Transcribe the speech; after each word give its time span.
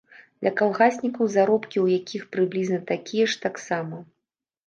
Для 0.43 0.51
калгаснікаў, 0.59 1.27
заробкі 1.33 1.77
ў 1.85 1.99
якіх 2.01 2.23
прыблізна 2.35 2.79
такія 2.93 3.25
ж, 3.35 3.39
таксама. 3.45 3.97